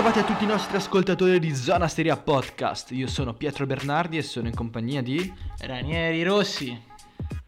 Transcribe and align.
Bentrovati 0.00 0.30
a 0.30 0.34
tutti 0.34 0.44
i 0.44 0.54
nostri 0.54 0.76
ascoltatori 0.78 1.38
di 1.38 1.54
Zona 1.54 1.86
Seria 1.86 2.16
Podcast. 2.16 2.92
Io 2.92 3.06
sono 3.06 3.34
Pietro 3.34 3.66
Bernardi 3.66 4.16
e 4.16 4.22
sono 4.22 4.48
in 4.48 4.54
compagnia 4.54 5.02
di 5.02 5.30
Ranieri 5.58 6.22
Rossi. 6.22 6.74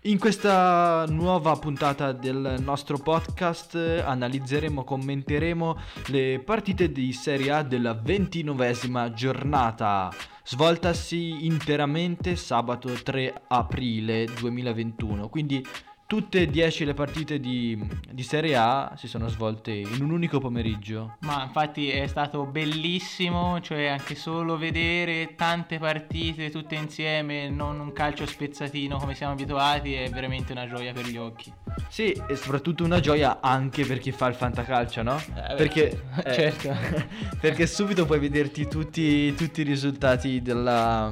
In 0.03 0.19
questa 0.19 1.07
nuova 1.09 1.57
puntata 1.57 2.13
del 2.13 2.57
nostro 2.61 2.99
podcast 2.99 3.75
eh, 3.75 4.01
analizzeremo, 4.01 4.85
commenteremo 4.85 5.79
le 6.09 6.43
partite 6.45 6.93
di 6.93 7.15
Serie 7.15 7.53
A 7.53 7.63
della 7.63 7.95
ventinovesima 7.95 9.15
giornata, 9.15 10.13
svoltasi 10.45 11.47
interamente 11.47 12.37
sabato 12.37 12.93
3 12.93 13.45
aprile 13.49 14.27
2021. 14.39 15.31
Quindi 15.31 15.65
tutte 16.13 16.43
e 16.43 16.47
10 16.47 16.85
le 16.85 16.93
partite 16.93 17.41
di, 17.41 17.89
di, 18.11 18.23
Serie 18.23 18.55
A 18.55 18.93
si 18.99 19.09
sono 19.09 19.29
svolte 19.29 19.71
in 19.71 20.03
un 20.03 20.11
unico 20.11 20.41
pomeriggio. 20.41 21.17
Ma 21.21 21.45
infatti 21.45 21.89
è 21.89 22.07
stato 22.07 22.45
bellissimo, 22.45 23.63
cioè 23.63 23.87
anche 23.87 24.15
solo 24.15 24.59
vedere 24.59 25.35
tante 25.37 25.79
partite 25.79 26.51
tutte 26.51 26.75
insieme, 26.75 27.49
non 27.49 27.81
un 27.81 27.95
calcio 27.95 28.27
spezzatino 28.27 28.99
come 28.99 29.15
siamo 29.15 29.33
abituati, 29.33 29.95
è 29.95 30.11
veramente 30.11 30.53
una 30.53 30.69
gioia 30.69 30.93
per 30.93 31.07
gli 31.07 31.17
occhi. 31.17 31.51
Sì, 31.89 32.13
e 32.29 32.37
soprattutto 32.37 32.85
una 32.85 33.01
gioia 33.01 33.41
anche 33.41 33.87
per 33.87 33.99
chi 33.99 34.13
fa 34.13 34.27
il 34.27 34.35
fantacalcio, 34.35 35.03
no? 35.03 35.17
Eh, 35.17 35.55
perché, 35.55 36.03
eh, 36.27 36.35
certo. 36.35 36.77
perché 37.41 37.67
subito 37.67 38.05
puoi 38.05 38.19
vederti 38.19 38.69
tutti, 38.69 39.35
tutti 39.35 39.63
i 39.63 39.65
risultati 39.65 40.43
della 40.43 41.11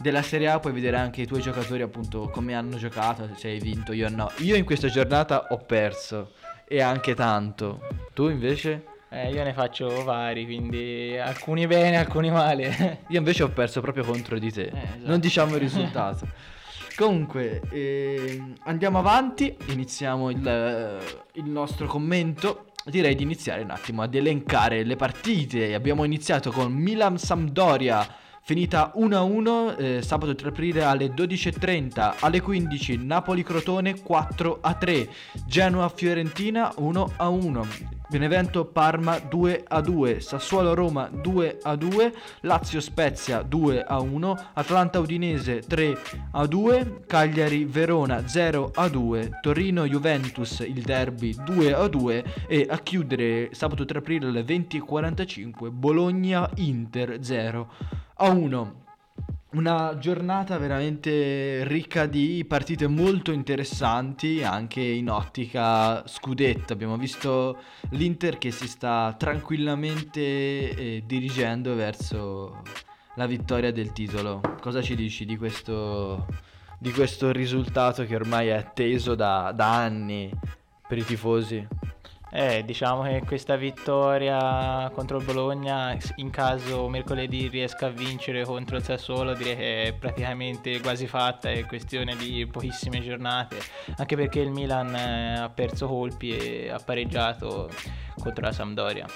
della 0.00 0.22
Serie 0.22 0.48
A 0.48 0.58
puoi 0.58 0.72
vedere 0.72 0.96
anche 0.96 1.20
i 1.20 1.26
tuoi 1.26 1.42
giocatori 1.42 1.82
appunto 1.82 2.30
come 2.30 2.54
hanno 2.54 2.78
giocato, 2.78 3.28
se 3.34 3.48
hai 3.48 3.60
vinto, 3.60 3.92
io 3.92 4.08
no. 4.08 4.30
Io 4.38 4.56
in 4.56 4.64
questa 4.64 4.88
giornata 4.88 5.48
ho 5.50 5.58
perso 5.58 6.32
e 6.66 6.80
anche 6.80 7.14
tanto. 7.14 7.80
Tu 8.14 8.30
invece? 8.30 8.86
Eh, 9.10 9.30
io 9.30 9.42
ne 9.42 9.52
faccio 9.52 10.02
vari, 10.02 10.46
quindi 10.46 11.18
alcuni 11.18 11.66
bene, 11.66 11.98
alcuni 11.98 12.30
male. 12.30 13.00
io 13.08 13.18
invece 13.18 13.42
ho 13.42 13.50
perso 13.50 13.82
proprio 13.82 14.04
contro 14.04 14.38
di 14.38 14.50
te. 14.50 14.62
Eh, 14.72 14.78
esatto. 14.78 15.06
Non 15.08 15.20
diciamo 15.20 15.54
il 15.56 15.60
risultato. 15.60 16.26
Comunque, 16.96 17.60
eh, 17.70 18.42
andiamo 18.64 18.98
avanti, 18.98 19.54
iniziamo 19.68 20.30
il, 20.30 20.98
il 21.34 21.44
nostro 21.44 21.86
commento 21.86 22.66
direi 22.86 23.14
di 23.14 23.22
iniziare 23.22 23.62
un 23.62 23.70
attimo 23.70 24.00
ad 24.00 24.14
elencare 24.14 24.82
le 24.82 24.96
partite. 24.96 25.74
Abbiamo 25.74 26.04
iniziato 26.04 26.50
con 26.50 26.72
Milan 26.72 27.18
Sampdoria 27.18 28.06
finita 28.42 28.92
1-1 28.96 29.76
eh, 29.78 30.02
sabato 30.02 30.34
3 30.34 30.48
aprile 30.48 30.84
alle 30.84 31.06
12.30, 31.06 32.16
alle 32.20 32.40
15 32.40 32.96
Napoli-Crotone 32.96 33.94
4-3, 33.94 35.08
Genoa-Fiorentina 35.46 36.72
1-1. 36.76 37.99
Benevento 38.10 38.64
Parma 38.64 39.20
2 39.20 39.66
a 39.68 39.80
2, 39.80 40.18
Sassuolo 40.18 40.74
Roma 40.74 41.08
2 41.08 41.60
a 41.62 41.76
2, 41.76 42.12
Lazio 42.40 42.80
Spezia 42.80 43.42
2 43.42 43.84
a 43.84 44.00
1, 44.00 44.46
Atlanta 44.54 44.98
Udinese 44.98 45.60
3 45.60 45.96
a 46.32 46.44
2, 46.44 47.04
Cagliari 47.06 47.64
Verona 47.66 48.26
0 48.26 48.72
a 48.74 48.88
2, 48.88 49.38
Torino 49.40 49.86
Juventus 49.86 50.58
il 50.58 50.82
derby 50.82 51.36
2 51.44 51.72
a 51.72 51.86
2 51.86 52.24
e 52.48 52.66
a 52.68 52.78
chiudere 52.78 53.50
sabato 53.52 53.84
3 53.84 53.98
aprile 53.98 54.26
alle 54.26 54.42
20.45 54.42 55.70
Bologna 55.70 56.50
Inter 56.56 57.18
0 57.22 57.72
a 58.16 58.28
1 58.28 58.88
una 59.52 59.96
giornata 59.98 60.58
veramente 60.58 61.64
ricca 61.64 62.06
di 62.06 62.44
partite 62.46 62.86
molto 62.86 63.32
interessanti 63.32 64.44
anche 64.44 64.80
in 64.80 65.10
ottica 65.10 66.06
scudetto. 66.06 66.72
Abbiamo 66.72 66.96
visto 66.96 67.58
l'Inter 67.90 68.38
che 68.38 68.52
si 68.52 68.68
sta 68.68 69.14
tranquillamente 69.18 70.20
eh, 70.20 71.02
dirigendo 71.04 71.74
verso 71.74 72.62
la 73.16 73.26
vittoria 73.26 73.72
del 73.72 73.92
titolo. 73.92 74.40
Cosa 74.60 74.82
ci 74.82 74.94
dici 74.94 75.24
di 75.24 75.36
questo, 75.36 76.26
di 76.78 76.92
questo 76.92 77.32
risultato 77.32 78.04
che 78.04 78.14
ormai 78.14 78.48
è 78.48 78.52
atteso 78.52 79.16
da, 79.16 79.50
da 79.52 79.74
anni 79.74 80.30
per 80.86 80.98
i 80.98 81.04
tifosi? 81.04 81.66
Eh, 82.32 82.62
diciamo 82.64 83.02
che 83.02 83.22
questa 83.26 83.56
vittoria 83.56 84.88
contro 84.94 85.18
il 85.18 85.24
Bologna, 85.24 85.96
in 86.16 86.30
caso 86.30 86.88
mercoledì 86.88 87.48
riesca 87.48 87.86
a 87.86 87.90
vincere 87.90 88.44
contro 88.44 88.76
il 88.76 88.84
Sassuolo, 88.84 89.34
direi 89.34 89.56
che 89.56 89.82
è 89.82 89.92
praticamente 89.94 90.80
quasi 90.80 91.08
fatta, 91.08 91.50
è 91.50 91.66
questione 91.66 92.14
di 92.14 92.46
pochissime 92.46 93.00
giornate, 93.00 93.58
anche 93.96 94.14
perché 94.14 94.40
il 94.40 94.50
Milan 94.50 94.94
eh, 94.94 95.38
ha 95.38 95.48
perso 95.48 95.88
colpi 95.88 96.36
e 96.36 96.70
ha 96.70 96.78
pareggiato 96.78 97.68
contro 98.16 98.44
la 98.44 98.52
Sampdoria. 98.52 99.06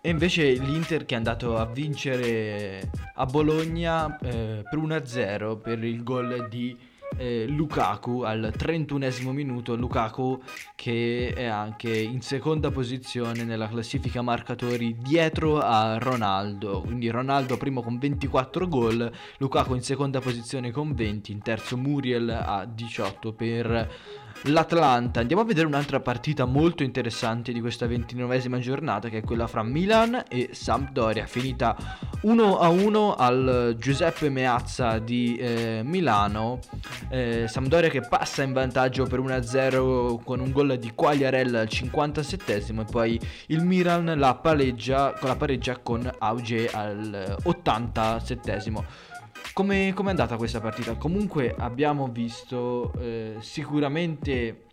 E 0.00 0.10
invece 0.10 0.52
l'Inter 0.52 1.04
che 1.04 1.14
è 1.14 1.16
andato 1.16 1.56
a 1.58 1.66
vincere 1.66 2.90
a 3.14 3.26
Bologna 3.26 4.16
eh, 4.18 4.62
per 4.68 4.78
1-0 4.78 5.60
per 5.60 5.82
il 5.84 6.02
gol 6.02 6.48
di 6.48 6.76
eh, 7.18 7.46
Lukaku 7.46 8.22
al 8.22 8.52
31 8.56 9.32
minuto, 9.32 9.74
Lukaku 9.74 10.40
che 10.74 11.32
è 11.34 11.44
anche 11.44 11.90
in 11.90 12.22
seconda 12.22 12.70
posizione 12.70 13.44
nella 13.44 13.68
classifica 13.68 14.22
marcatori 14.22 14.96
dietro 14.98 15.58
a 15.58 15.98
Ronaldo, 15.98 16.80
quindi 16.80 17.10
Ronaldo 17.10 17.56
primo 17.56 17.82
con 17.82 17.98
24 17.98 18.68
gol, 18.68 19.12
Lukaku 19.38 19.74
in 19.74 19.82
seconda 19.82 20.20
posizione 20.20 20.70
con 20.70 20.94
20, 20.94 21.32
in 21.32 21.42
terzo 21.42 21.76
Muriel 21.76 22.30
a 22.30 22.64
18 22.64 23.32
per 23.32 23.90
l'Atlanta. 24.44 25.20
Andiamo 25.20 25.42
a 25.42 25.44
vedere 25.44 25.66
un'altra 25.66 26.00
partita 26.00 26.44
molto 26.44 26.82
interessante 26.82 27.52
di 27.52 27.60
questa 27.60 27.86
ventinovesima 27.86 28.58
giornata 28.58 29.08
che 29.08 29.18
è 29.18 29.22
quella 29.22 29.46
fra 29.46 29.62
Milan 29.62 30.24
e 30.28 30.50
Sampdoria, 30.52 31.26
finita 31.26 31.76
1-1 32.22 33.14
al 33.16 33.76
Giuseppe 33.78 34.28
Meazza 34.28 34.98
di 34.98 35.36
eh, 35.36 35.82
Milano. 35.84 36.60
Eh, 37.08 37.46
Sampdoria 37.48 37.88
che 37.88 38.00
passa 38.00 38.42
in 38.42 38.52
vantaggio 38.52 39.04
per 39.04 39.20
1-0 39.20 40.22
con 40.24 40.40
un 40.40 40.52
gol 40.52 40.78
di 40.78 40.92
Quagliarella 40.94 41.60
al 41.60 41.68
57 41.68 42.54
e 42.54 42.84
poi 42.90 43.20
il 43.46 43.64
Milan 43.64 44.14
la 44.16 44.34
pareggia, 44.34 45.14
la 45.22 45.36
pareggia 45.36 45.78
con 45.78 46.10
Auge 46.18 46.68
al 46.68 47.36
87 47.42 48.52
come 49.58 49.92
è 49.92 50.08
andata 50.10 50.36
questa 50.36 50.60
partita? 50.60 50.94
Comunque 50.94 51.52
abbiamo 51.58 52.06
visto 52.06 52.92
eh, 53.00 53.38
sicuramente 53.40 54.66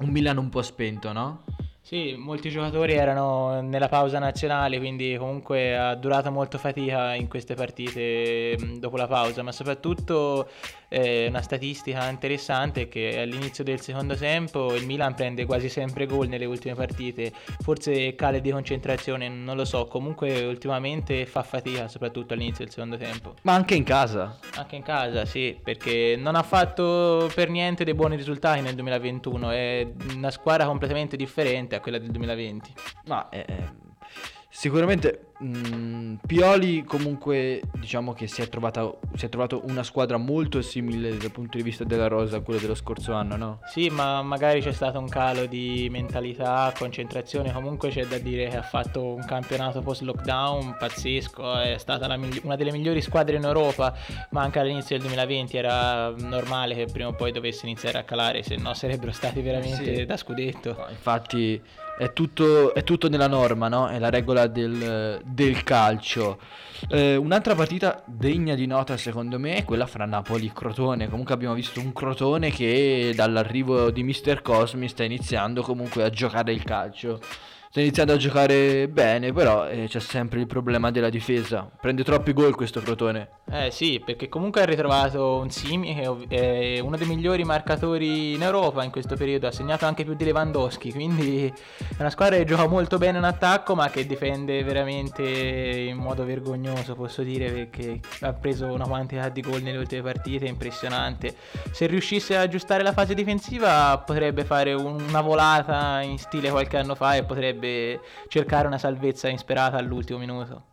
un 0.00 0.10
Milan 0.10 0.36
un 0.36 0.50
po' 0.50 0.60
spento, 0.60 1.10
no? 1.12 1.44
Sì, 1.80 2.14
molti 2.14 2.50
giocatori 2.50 2.92
erano 2.92 3.62
nella 3.62 3.88
pausa 3.88 4.18
nazionale, 4.18 4.76
quindi 4.76 5.16
comunque 5.18 5.74
ha 5.74 5.94
durato 5.94 6.30
molto 6.30 6.58
fatica 6.58 7.14
in 7.14 7.28
queste 7.28 7.54
partite 7.54 8.58
mm, 8.60 8.76
dopo 8.76 8.98
la 8.98 9.06
pausa, 9.06 9.42
ma 9.42 9.52
soprattutto 9.52 10.50
eh, 10.94 11.26
una 11.26 11.42
statistica 11.42 12.08
interessante 12.08 12.82
è 12.82 12.88
che 12.88 13.18
all'inizio 13.20 13.64
del 13.64 13.80
secondo 13.80 14.14
tempo 14.14 14.74
il 14.74 14.86
Milan 14.86 15.14
prende 15.14 15.44
quasi 15.44 15.68
sempre 15.68 16.06
gol 16.06 16.28
nelle 16.28 16.44
ultime 16.44 16.74
partite, 16.74 17.32
forse 17.60 18.14
cale 18.14 18.40
di 18.40 18.52
concentrazione, 18.52 19.28
non 19.28 19.56
lo 19.56 19.64
so, 19.64 19.88
comunque 19.88 20.44
ultimamente 20.44 21.26
fa 21.26 21.42
fatica 21.42 21.88
soprattutto 21.88 22.34
all'inizio 22.34 22.64
del 22.64 22.72
secondo 22.72 22.96
tempo. 22.96 23.34
Ma 23.42 23.54
anche 23.54 23.74
in 23.74 23.82
casa? 23.82 24.38
Anche 24.54 24.76
in 24.76 24.82
casa, 24.82 25.24
sì, 25.24 25.58
perché 25.60 26.14
non 26.16 26.36
ha 26.36 26.44
fatto 26.44 27.28
per 27.34 27.50
niente 27.50 27.82
dei 27.82 27.94
buoni 27.94 28.14
risultati 28.14 28.60
nel 28.60 28.76
2021, 28.76 29.50
è 29.50 29.86
una 30.14 30.30
squadra 30.30 30.64
completamente 30.64 31.16
differente 31.16 31.74
a 31.74 31.80
quella 31.80 31.98
del 31.98 32.10
2020. 32.10 32.72
Ma 33.06 33.28
eh, 33.30 33.44
sicuramente 34.56 35.32
mh, 35.40 35.74
mm, 35.74 36.14
Pioli 36.24 36.84
comunque 36.84 37.60
diciamo 37.72 38.12
che 38.12 38.28
si 38.28 38.40
è, 38.40 38.48
trovata, 38.48 38.88
si 39.16 39.26
è 39.26 39.28
trovato 39.28 39.62
una 39.64 39.82
squadra 39.82 40.16
molto 40.16 40.62
simile 40.62 41.16
dal 41.16 41.32
punto 41.32 41.56
di 41.56 41.64
vista 41.64 41.82
della 41.82 42.06
rosa 42.06 42.36
a 42.36 42.40
quella 42.40 42.60
dello 42.60 42.76
scorso 42.76 43.14
anno, 43.14 43.34
no? 43.34 43.58
Sì, 43.66 43.88
ma 43.90 44.22
magari 44.22 44.60
c'è 44.60 44.70
stato 44.70 45.00
un 45.00 45.08
calo 45.08 45.46
di 45.46 45.88
mentalità, 45.90 46.72
concentrazione, 46.78 47.52
comunque 47.52 47.90
c'è 47.90 48.06
da 48.06 48.18
dire 48.18 48.48
che 48.48 48.56
ha 48.56 48.62
fatto 48.62 49.02
un 49.02 49.24
campionato 49.24 49.80
post 49.80 50.02
lockdown 50.02 50.76
pazzesco, 50.78 51.58
è 51.58 51.76
stata 51.76 52.16
migli- 52.16 52.40
una 52.44 52.54
delle 52.54 52.70
migliori 52.70 53.02
squadre 53.02 53.36
in 53.36 53.44
Europa, 53.44 53.92
ma 54.30 54.42
anche 54.42 54.60
all'inizio 54.60 54.96
del 54.96 55.06
2020 55.06 55.56
era 55.56 56.10
normale 56.10 56.76
che 56.76 56.86
prima 56.86 57.08
o 57.08 57.12
poi 57.12 57.32
dovesse 57.32 57.66
iniziare 57.66 57.98
a 57.98 58.04
calare, 58.04 58.44
se 58.44 58.54
no 58.54 58.72
sarebbero 58.72 59.10
stati 59.10 59.40
veramente 59.40 59.96
sì. 59.96 60.04
da 60.04 60.16
scudetto. 60.16 60.76
No, 60.78 60.86
infatti 60.90 61.60
è 61.98 62.12
tutto, 62.12 62.74
è 62.74 62.82
tutto, 62.82 63.08
nella 63.08 63.28
norma, 63.28 63.68
no? 63.68 63.88
È 63.88 63.98
la 63.98 64.10
regola 64.10 64.46
del, 64.46 65.20
del 65.24 65.62
calcio. 65.62 66.38
Eh, 66.88 67.16
un'altra 67.16 67.54
partita 67.54 68.02
degna 68.04 68.54
di 68.54 68.66
nota 68.66 68.96
secondo 68.96 69.38
me 69.38 69.56
è 69.56 69.64
quella 69.64 69.86
fra 69.86 70.04
Napoli 70.04 70.46
e 70.46 70.52
Crotone. 70.52 71.08
Comunque 71.08 71.34
abbiamo 71.34 71.54
visto 71.54 71.80
un 71.80 71.92
Crotone 71.92 72.50
che 72.50 73.12
dall'arrivo 73.14 73.90
di 73.90 74.02
Mister 74.02 74.42
Cosmi 74.42 74.88
sta 74.88 75.04
iniziando 75.04 75.62
comunque 75.62 76.02
a 76.02 76.10
giocare 76.10 76.52
il 76.52 76.64
calcio. 76.64 77.20
Sta 77.74 77.82
iniziando 77.82 78.12
a 78.12 78.16
giocare 78.16 78.86
bene, 78.86 79.32
però 79.32 79.68
eh, 79.68 79.86
c'è 79.88 79.98
sempre 79.98 80.38
il 80.38 80.46
problema 80.46 80.92
della 80.92 81.10
difesa. 81.10 81.68
Prende 81.80 82.04
troppi 82.04 82.32
gol 82.32 82.54
questo 82.54 82.80
Crotone. 82.80 83.30
Eh 83.50 83.72
sì, 83.72 84.00
perché 84.04 84.28
comunque 84.28 84.62
ha 84.62 84.64
ritrovato 84.64 85.38
un 85.38 85.50
Simi 85.50 85.92
che 85.92 86.26
è 86.28 86.78
uno 86.78 86.96
dei 86.96 87.06
migliori 87.08 87.42
marcatori 87.42 88.34
in 88.34 88.42
Europa 88.42 88.84
in 88.84 88.92
questo 88.92 89.16
periodo, 89.16 89.48
ha 89.48 89.50
segnato 89.50 89.86
anche 89.86 90.04
più 90.04 90.14
di 90.14 90.22
Lewandowski, 90.22 90.92
quindi 90.92 91.46
è 91.46 91.96
una 91.98 92.10
squadra 92.10 92.36
che 92.36 92.44
gioca 92.44 92.68
molto 92.68 92.96
bene 92.96 93.18
in 93.18 93.24
attacco 93.24 93.74
ma 93.74 93.90
che 93.90 94.06
difende 94.06 94.62
veramente 94.62 95.22
in 95.24 95.96
modo 95.96 96.24
vergognoso, 96.24 96.94
posso 96.94 97.22
dire, 97.22 97.50
perché 97.50 97.98
ha 98.20 98.32
preso 98.32 98.66
una 98.66 98.86
quantità 98.86 99.28
di 99.30 99.40
gol 99.40 99.62
nelle 99.62 99.78
ultime 99.78 100.02
partite 100.02 100.46
impressionante. 100.46 101.34
Se 101.72 101.86
riuscisse 101.86 102.36
ad 102.36 102.42
aggiustare 102.42 102.84
la 102.84 102.92
fase 102.92 103.14
difensiva 103.14 103.98
potrebbe 103.98 104.44
fare 104.44 104.72
una 104.74 105.20
volata 105.20 106.00
in 106.02 106.18
stile 106.18 106.50
qualche 106.50 106.76
anno 106.76 106.94
fa 106.94 107.16
e 107.16 107.24
potrebbe 107.24 107.62
potrebbe 107.64 108.00
cercare 108.28 108.66
una 108.66 108.78
salvezza 108.78 109.28
insperata 109.28 109.78
all'ultimo 109.78 110.18
minuto. 110.18 110.64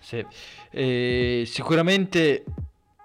Sì, 0.00 0.24
eh, 0.70 1.42
sicuramente 1.46 2.44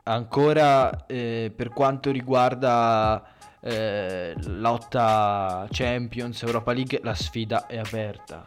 ancora 0.04 1.06
eh, 1.06 1.52
per 1.54 1.70
quanto 1.70 2.12
riguarda 2.12 3.24
eh, 3.60 4.34
lotta 4.46 5.68
Champions, 5.70 6.42
Europa 6.44 6.72
League, 6.72 7.00
la 7.04 7.14
sfida 7.14 7.66
è 7.68 7.78
aperta. 7.78 8.46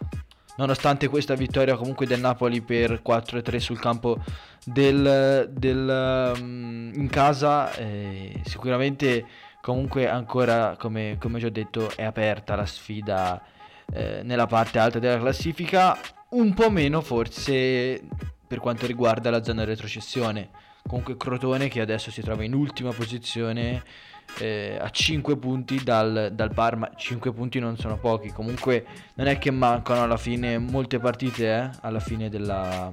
Nonostante 0.58 1.08
questa 1.08 1.34
vittoria 1.34 1.76
comunque 1.76 2.06
del 2.06 2.20
Napoli 2.20 2.62
per 2.62 3.02
4-3 3.06 3.56
sul 3.58 3.78
campo 3.78 4.18
del, 4.64 5.50
del 5.52 6.32
um, 6.34 6.92
in 6.94 7.08
casa, 7.10 7.74
eh, 7.74 8.40
sicuramente 8.42 9.26
comunque 9.60 10.08
ancora, 10.08 10.74
come, 10.78 11.18
come 11.20 11.38
già 11.40 11.50
detto, 11.50 11.90
è 11.94 12.04
aperta 12.04 12.56
la 12.56 12.64
sfida 12.64 13.42
eh, 13.92 14.20
nella 14.22 14.46
parte 14.46 14.78
alta 14.78 14.98
della 14.98 15.18
classifica, 15.18 15.98
un 16.30 16.54
po' 16.54 16.70
meno 16.70 17.00
forse 17.00 18.02
per 18.46 18.60
quanto 18.60 18.86
riguarda 18.86 19.30
la 19.30 19.42
zona 19.42 19.64
retrocessione. 19.64 20.50
Comunque 20.86 21.16
Crotone 21.16 21.68
che 21.68 21.80
adesso 21.80 22.10
si 22.10 22.22
trova 22.22 22.44
in 22.44 22.54
ultima 22.54 22.92
posizione 22.92 23.82
eh, 24.38 24.76
a 24.80 24.88
5 24.88 25.36
punti 25.36 25.82
dal, 25.82 26.30
dal, 26.32 26.52
Parma. 26.52 26.90
5 26.94 27.32
punti 27.32 27.58
non 27.58 27.76
sono 27.76 27.98
pochi. 27.98 28.30
Comunque 28.30 28.86
non 29.14 29.26
è 29.26 29.38
che 29.38 29.50
mancano 29.50 30.02
alla 30.02 30.16
fine 30.16 30.58
molte 30.58 30.98
partite 30.98 31.46
eh, 31.46 31.70
alla 31.80 32.00
fine 32.00 32.28
della, 32.28 32.92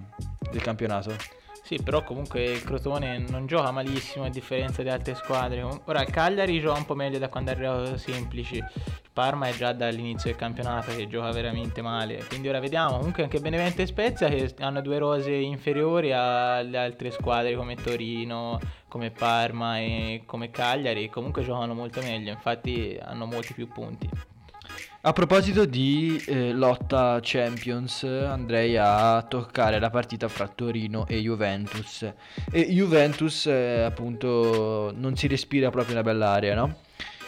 del 0.51 0.61
campionato. 0.61 1.15
Sì, 1.65 1.79
però 1.81 2.03
comunque 2.03 2.43
il 2.43 2.61
Crotone 2.61 3.19
non 3.19 3.45
gioca 3.47 3.71
malissimo 3.71 4.25
a 4.25 4.29
differenza 4.29 4.83
di 4.83 4.89
altre 4.89 5.15
squadre. 5.15 5.61
Ora 5.85 6.01
il 6.01 6.09
Cagliari 6.09 6.59
gioca 6.59 6.77
un 6.77 6.85
po' 6.85 6.93
meglio 6.93 7.19
da 7.19 7.29
quando 7.29 7.51
è 7.51 7.53
arrivato 7.53 7.97
Semplici. 7.97 8.57
Il 8.57 9.09
Parma 9.13 9.47
è 9.47 9.53
già 9.53 9.71
dall'inizio 9.71 10.29
del 10.29 10.37
campionato 10.37 10.93
che 10.93 11.07
gioca 11.07 11.31
veramente 11.31 11.81
male. 11.81 12.21
Quindi 12.27 12.49
ora 12.49 12.59
vediamo. 12.59 12.97
Comunque 12.97 13.23
anche 13.23 13.39
Benevento 13.39 13.81
e 13.81 13.85
Spezia 13.85 14.27
che 14.27 14.53
hanno 14.59 14.81
due 14.81 14.97
rose 14.97 15.31
inferiori 15.31 16.11
alle 16.11 16.77
altre 16.77 17.11
squadre 17.11 17.55
come 17.55 17.75
Torino, 17.75 18.59
come 18.89 19.11
Parma 19.11 19.79
e 19.79 20.23
come 20.25 20.51
Cagliari. 20.51 21.09
Comunque 21.09 21.43
giocano 21.43 21.73
molto 21.73 22.01
meglio, 22.01 22.31
infatti 22.31 22.99
hanno 23.01 23.25
molti 23.25 23.53
più 23.53 23.69
punti. 23.69 24.09
A 25.05 25.11
proposito 25.11 25.65
di 25.65 26.23
eh, 26.27 26.53
lotta 26.53 27.19
Champions, 27.21 28.03
andrei 28.03 28.77
a 28.77 29.21
toccare 29.27 29.77
la 29.77 29.89
partita 29.89 30.29
fra 30.29 30.47
Torino 30.47 31.05
e 31.07 31.19
Juventus. 31.19 32.09
E 32.49 32.71
Juventus, 32.71 33.47
eh, 33.47 33.81
appunto, 33.81 34.93
non 34.95 35.17
si 35.17 35.27
respira 35.27 35.69
proprio 35.71 35.95
una 35.95 36.03
bella 36.03 36.29
aria, 36.29 36.55
no? 36.55 36.75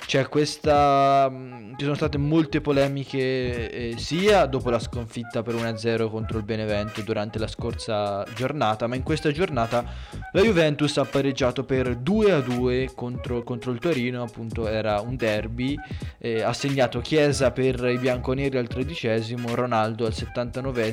C'è 0.06 0.30
questa. 0.30 1.28
Mm, 1.30 1.74
ci 1.78 1.84
sono 1.84 1.96
state 1.96 2.18
molte 2.18 2.62
polemiche 2.62 3.72
eh, 3.72 3.98
sia 3.98 4.46
dopo 4.46 4.70
la 4.70 4.80
sconfitta 4.80 5.42
per 5.42 5.56
1-0 5.56 6.10
contro 6.10 6.38
il 6.38 6.44
Benevento 6.44 7.02
durante 7.02 7.40
la 7.40 7.48
scorsa 7.48 8.24
giornata, 8.36 8.86
ma 8.86 8.96
in 8.96 9.02
questa 9.04 9.32
giornata 9.32 9.84
la 10.32 10.42
Juventus 10.42 10.98
ha 10.98 11.06
pareggiato 11.06 11.64
per 11.64 11.98
2-2 11.98 12.94
contro, 12.94 13.44
contro 13.44 13.72
il 13.72 13.80
Torino, 13.80 14.22
appunto 14.22 14.68
era 14.68 15.02
un 15.02 15.16
derby. 15.16 15.76
Eh, 16.20 16.42
ha 16.42 16.54
segnato 16.54 17.02
Chiesa 17.02 17.52
per 17.52 17.84
i 17.86 17.98
bianconeri 17.98 18.58
al 18.58 18.68
tredicesimo, 18.68 19.56
Ronaldo 19.56 20.06
al 20.06 20.14
79 20.14 20.84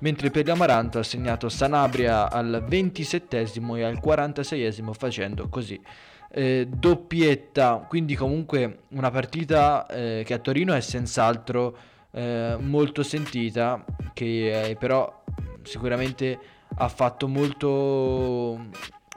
mentre 0.00 0.30
per 0.30 0.46
l'Amaranto 0.46 0.98
ha 0.98 1.02
segnato 1.02 1.48
Sanabria 1.48 2.30
al 2.30 2.64
27 2.66 3.50
e 3.76 3.82
al 3.82 3.98
46 3.98 4.82
facendo 4.92 5.48
così 5.48 5.80
eh, 6.36 6.68
doppietta, 6.68 7.86
quindi 7.88 8.14
comunque 8.14 8.80
una 8.90 9.10
partita 9.10 9.86
eh, 9.86 10.22
che 10.22 10.34
a 10.34 10.38
Torino 10.38 10.74
è 10.74 10.80
senz'altro 10.80 11.74
eh, 12.10 12.58
molto 12.60 13.02
sentita, 13.02 13.82
che 14.12 14.68
eh, 14.68 14.76
però 14.76 15.24
sicuramente 15.62 16.38
ha 16.76 16.88
fatto 16.88 17.26
molto 17.26 18.68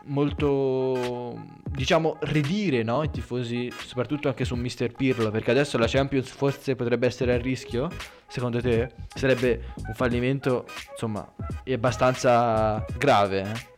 molto 0.05 1.37
diciamo 1.65 2.17
redire 2.21 2.83
no? 2.83 3.03
i 3.03 3.11
tifosi 3.11 3.69
soprattutto 3.69 4.29
anche 4.29 4.45
su 4.45 4.55
Mister 4.55 4.91
Pirlo 4.91 5.29
perché 5.29 5.51
adesso 5.51 5.77
la 5.77 5.87
Champions 5.87 6.29
forse 6.29 6.75
potrebbe 6.75 7.05
essere 7.05 7.33
a 7.33 7.37
rischio 7.37 7.89
secondo 8.27 8.59
te 8.61 8.91
sarebbe 9.13 9.73
un 9.75 9.93
fallimento 9.93 10.65
insomma 10.93 11.31
abbastanza 11.65 12.83
grave 12.97 13.68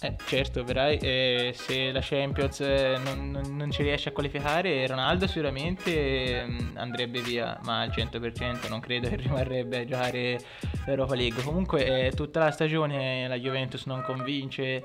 eh? 0.00 0.14
Certo, 0.26 0.62
vedrai, 0.62 0.98
eh, 0.98 1.52
se 1.54 1.90
la 1.90 2.00
Champions 2.02 2.60
eh, 2.60 2.98
non, 3.02 3.30
non, 3.30 3.56
non, 3.56 3.70
ci 3.70 3.82
riesce 3.82 4.10
a 4.10 4.12
qualificare, 4.12 4.86
Ronaldo 4.86 5.26
sicuramente 5.26 6.44
mm, 6.46 6.76
andrebbe 6.76 7.20
via, 7.20 7.58
ma 7.64 7.80
al 7.80 7.88
100% 7.88 8.68
non 8.68 8.80
credo 8.80 9.08
che 9.10 9.16
rimarrebbe 9.16 9.78
a 9.78 9.84
giocare 9.84 10.38
l'Europa 10.86 11.14
League. 11.14 11.42
Comunque 11.42 12.12
tutta 12.14 12.40
la 12.40 12.50
stagione 12.50 13.28
la 13.28 13.38
Juventus 13.38 13.84
non 13.86 14.02
convince, 14.02 14.84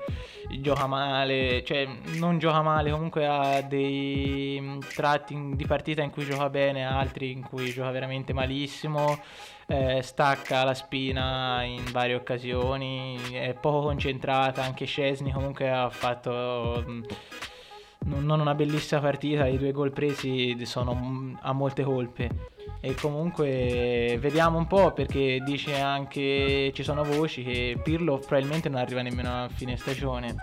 gioca 0.60 0.86
male, 0.86 1.64
cioè 1.64 1.86
non 2.16 2.38
gioca 2.38 2.62
male, 2.62 2.90
comunque 2.90 3.26
ha 3.26 3.62
dei 3.62 4.58
mm, 4.60 4.78
tratti 4.94 5.52
di 5.54 5.64
partita 5.64 6.02
in 6.02 6.10
cui 6.10 6.24
gioca 6.24 6.50
bene, 6.50 6.84
altri 6.84 7.30
in 7.30 7.42
cui 7.42 7.70
gioca 7.70 7.90
veramente 7.90 8.32
malissimo 8.32 9.18
eh, 9.66 10.02
stacca 10.02 10.64
la 10.64 10.74
spina 10.74 11.62
in 11.62 11.84
varie 11.92 12.14
occasioni, 12.14 13.18
è 13.32 13.54
poco 13.54 13.86
concentrata, 13.86 14.62
anche 14.62 14.84
Scesni 14.84 15.32
comunque 15.32 15.70
ha 15.70 15.88
fatto 15.88 16.82
mh, 16.86 16.90
mm, 16.90 17.02
non 18.04 18.40
una 18.40 18.54
bellissima 18.54 19.00
partita, 19.00 19.46
i 19.46 19.58
due 19.58 19.72
gol 19.72 19.92
presi 19.92 20.56
sono 20.64 20.94
mm, 20.94 21.34
a 21.42 21.52
molte 21.52 21.82
colpe. 21.82 22.50
E 22.80 22.94
comunque 22.94 24.16
vediamo 24.20 24.58
un 24.58 24.66
po' 24.66 24.92
perché 24.92 25.40
dice 25.44 25.80
anche 25.80 26.72
ci 26.74 26.82
sono 26.82 27.04
voci 27.04 27.44
che 27.44 27.80
Pirlo 27.82 28.18
probabilmente 28.18 28.68
non 28.68 28.80
arriva 28.80 29.02
nemmeno 29.02 29.44
a 29.44 29.48
fine 29.48 29.76
stagione 29.76 30.34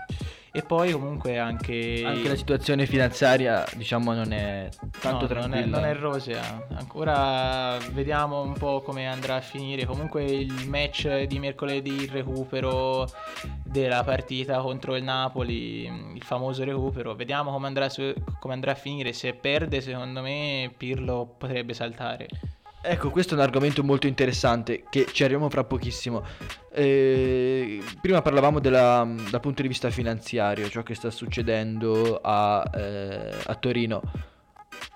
e 0.52 0.62
poi 0.62 0.92
comunque 0.92 1.38
anche... 1.38 2.02
Anche 2.04 2.28
la 2.28 2.36
situazione 2.36 2.86
finanziaria 2.86 3.64
diciamo 3.76 4.12
non 4.12 4.32
è 4.32 4.68
tanto 5.00 5.22
no, 5.22 5.26
tranquilla. 5.26 5.64
Non 5.64 5.74
è, 5.74 5.80
non 5.80 5.84
è 5.84 5.94
rosea. 5.94 6.66
Ancora 6.74 7.78
vediamo 7.92 8.42
un 8.42 8.54
po' 8.54 8.80
come 8.82 9.08
andrà 9.08 9.36
a 9.36 9.40
finire. 9.40 9.86
Comunque 9.86 10.24
il 10.24 10.68
match 10.68 11.22
di 11.22 11.38
mercoledì, 11.38 12.02
il 12.02 12.10
recupero 12.10 13.08
della 13.62 14.02
partita 14.02 14.60
contro 14.60 14.96
il 14.96 15.04
Napoli, 15.04 15.84
il 15.84 16.22
famoso 16.22 16.64
recupero. 16.64 17.14
Vediamo 17.14 17.52
come 17.52 17.66
andrà, 17.66 17.88
su, 17.88 18.12
come 18.38 18.54
andrà 18.54 18.72
a 18.72 18.76
finire. 18.76 19.12
Se 19.12 19.32
perde 19.34 19.80
secondo 19.80 20.20
me 20.20 20.72
Pirlo 20.76 21.34
potrebbe 21.38 21.74
saltare. 21.74 22.28
Ecco, 22.82 23.10
questo 23.10 23.34
è 23.34 23.36
un 23.36 23.42
argomento 23.42 23.84
molto 23.84 24.06
interessante 24.06 24.84
che 24.88 25.06
ci 25.12 25.22
arriviamo 25.22 25.50
fra 25.50 25.64
pochissimo. 25.64 26.24
Eh, 26.72 27.82
prima 28.00 28.22
parlavamo 28.22 28.58
della, 28.58 29.06
dal 29.30 29.40
punto 29.40 29.60
di 29.60 29.68
vista 29.68 29.90
finanziario, 29.90 30.66
ciò 30.70 30.82
che 30.82 30.94
sta 30.94 31.10
succedendo 31.10 32.20
a, 32.22 32.64
eh, 32.74 33.34
a, 33.44 33.54
Torino 33.56 34.00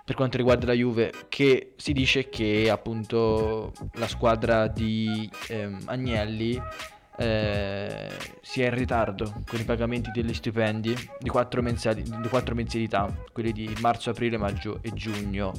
per 0.03 0.15
quanto 0.15 0.39
riguarda 0.39 0.67
la 0.67 0.73
Juve, 0.73 1.13
che 1.29 1.75
si 1.77 1.93
dice 1.93 2.31
che 2.31 2.71
appunto 2.71 3.73
la 3.95 4.09
squadra 4.09 4.67
di 4.67 5.29
ehm, 5.49 5.83
Agnelli 5.85 6.59
eh, 7.19 8.09
sia 8.41 8.65
in 8.65 8.75
ritardo 8.75 9.43
con 9.47 9.61
i 9.61 9.65
pagamenti 9.65 10.11
degli 10.11 10.33
stipendi 10.33 10.95
di 11.19 11.29
quattro, 11.29 11.61
mensali, 11.61 12.03
di 12.03 12.29
quattro 12.29 12.55
mensilità, 12.55 13.15
quelli 13.31 13.53
di 13.53 13.77
marzo, 13.81 14.09
aprile, 14.09 14.39
maggio 14.39 14.79
e 14.81 14.91
giugno 14.95 15.53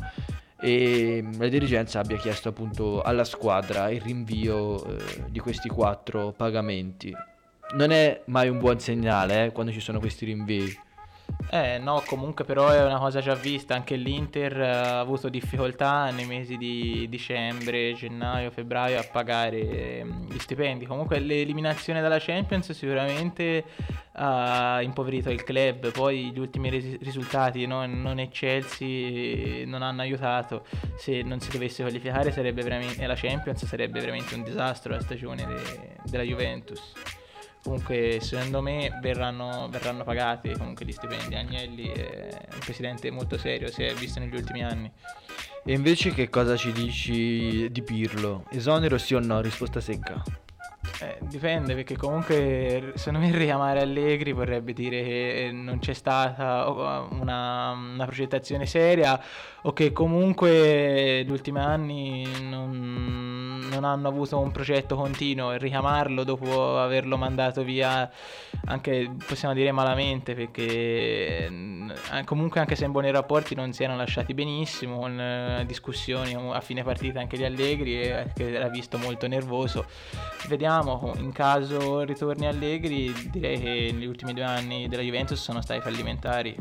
e 0.60 1.24
la 1.38 1.48
dirigenza 1.48 2.00
abbia 2.00 2.18
chiesto 2.18 2.50
appunto 2.50 3.02
alla 3.02 3.24
squadra 3.24 3.90
il 3.90 4.02
rinvio 4.02 4.84
eh, 4.86 5.24
di 5.30 5.40
questi 5.40 5.70
quattro 5.70 6.34
pagamenti. 6.36 7.14
Non 7.74 7.92
è 7.92 8.22
mai 8.26 8.48
un 8.50 8.60
buon 8.60 8.80
segnale 8.80 9.46
eh, 9.46 9.52
quando 9.52 9.72
ci 9.72 9.80
sono 9.80 10.00
questi 10.00 10.26
rinvii. 10.26 10.84
Eh 11.52 11.78
no, 11.78 12.04
comunque 12.06 12.44
però 12.44 12.70
è 12.70 12.84
una 12.84 12.98
cosa 12.98 13.22
già 13.22 13.36
vista, 13.36 13.76
anche 13.76 13.96
l'Inter 13.96 14.60
ha 14.60 15.00
avuto 15.00 15.30
difficoltà 15.30 16.10
nei 16.10 16.26
mesi 16.26 16.58
di 16.58 17.08
dicembre, 17.08 17.94
gennaio, 17.94 18.50
febbraio 18.52 19.00
a 19.00 19.08
pagare 19.10 20.00
ehm, 20.00 20.28
gli 20.28 20.40
stipendi. 20.40 20.86
Comunque 20.86 21.20
l'eliminazione 21.20 22.02
dalla 22.02 22.18
Champions 22.20 22.72
sicuramente 22.72 23.64
ha 24.14 24.82
impoverito 24.82 25.30
il 25.30 25.44
club, 25.44 25.92
poi 25.92 26.32
gli 26.32 26.40
ultimi 26.40 26.70
res- 26.70 27.00
risultati 27.00 27.66
no, 27.66 27.86
non 27.86 28.20
eccelsi 28.20 29.64
non 29.66 29.82
hanno 29.82 30.02
aiutato. 30.02 30.66
Se 30.98 31.22
non 31.22 31.40
si 31.40 31.52
dovesse 31.52 31.84
qualificare 31.84 32.32
sarebbe 32.32 32.64
veramente, 32.64 33.06
la 33.06 33.16
Champions 33.16 33.66
sarebbe 33.66 34.00
veramente 34.00 34.36
un 34.36 34.44
disastro 34.44 34.94
la 34.94 35.02
stagione 35.02 35.46
de- 35.46 35.96
della 36.04 36.24
Juventus 36.24 36.94
comunque 37.66 38.20
secondo 38.22 38.62
me 38.62 38.96
verranno, 39.02 39.68
verranno, 39.72 40.04
pagati 40.04 40.52
comunque 40.52 40.86
gli 40.86 40.92
stipendi. 40.92 41.34
Agnelli 41.34 41.88
è 41.88 42.30
un 42.54 42.60
presidente 42.60 43.10
molto 43.10 43.40
serio, 43.40 43.72
si 43.72 43.84
è 43.84 43.92
visto 43.96 44.20
negli 44.20 44.36
ultimi 44.36 44.64
anni. 44.64 44.92
E 45.66 45.74
invece 45.74 46.12
che 46.12 46.30
cosa 46.30 46.56
ci 46.56 46.72
dici 46.72 47.72
di 47.72 47.82
Pirlo? 47.82 48.46
Esonero 48.52 49.00
sì 49.00 49.16
o 49.16 49.20
no? 49.20 49.42
Risposta 49.42 49.82
secca. 49.82 50.22
Eh, 51.02 51.18
dipende 51.22 51.74
perché 51.74 51.98
comunque 51.98 52.94
secondo 52.96 53.26
me 53.26 53.36
richiamare 53.36 53.82
Allegri 53.82 54.32
vorrebbe 54.32 54.72
dire 54.72 55.02
che 55.02 55.50
non 55.52 55.80
c'è 55.80 55.94
stata 55.94 56.70
una, 57.10 57.72
una 57.72 58.06
progettazione 58.06 58.68
seria 58.68 59.20
o 59.64 59.74
che 59.74 59.92
comunque 59.92 61.24
negli 61.24 61.32
ultimi 61.32 61.60
anni 61.60 62.28
non, 62.42 63.35
non, 63.70 63.84
hanno 63.84 64.08
avuto 64.08 64.40
un 64.40 64.52
progetto 64.52 64.96
continuo 64.96 65.52
e 65.52 65.58
richiamarlo 65.58 66.24
dopo 66.24 66.80
averlo 66.80 67.18
mandato 67.18 67.64
via 67.64 68.10
anche 68.66 69.12
possiamo 69.26 69.54
dire 69.54 69.72
malamente 69.72 70.34
perché 70.34 71.46
eh, 71.46 72.24
comunque 72.26 72.60
anche 72.60 72.76
se 72.76 72.86
in 72.86 72.92
buoni 72.92 73.12
rapporti 73.12 73.56
non 73.56 73.74
si 73.74 73.84
erano 73.84 74.00
lasciati 74.00 74.34
benissimo 74.34 75.00
con 75.00 75.20
eh, 75.20 75.64
discussioni 75.66 76.34
a 76.34 76.62
fine 76.62 76.84
partita 76.84 77.20
anche 77.20 77.38
di 77.38 77.44
Allegri 77.44 77.94
che 78.34 78.54
era 78.54 78.70
visto 78.70 78.98
molto 78.98 79.28
nervoso 79.28 79.86
vediamo 80.48 81.14
in 81.18 81.32
caso 81.32 82.02
ritorni 82.02 82.48
Allegri, 82.48 83.14
direi 83.30 83.60
che 83.60 83.90
negli 83.92 84.06
ultimi 84.06 84.34
due 84.34 84.44
anni 84.44 84.88
della 84.88 85.02
Juventus 85.02 85.42
sono 85.42 85.62
stati 85.62 85.82
fallimentari. 85.82 86.56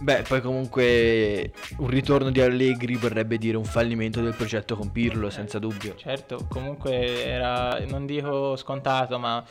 Beh, 0.00 0.22
poi 0.22 0.40
comunque 0.40 1.52
un 1.78 1.86
ritorno 1.86 2.30
di 2.30 2.40
Allegri 2.40 2.96
vorrebbe 2.96 3.38
dire 3.38 3.56
un 3.56 3.64
fallimento 3.64 4.20
del 4.20 4.34
progetto 4.34 4.76
con 4.76 4.90
Pirlo, 4.90 5.30
senza 5.30 5.58
dubbio. 5.58 5.94
Certo, 5.96 6.46
comunque 6.48 7.24
era, 7.24 7.78
non 7.86 8.04
dico 8.04 8.56
scontato, 8.56 9.18
ma 9.18 9.44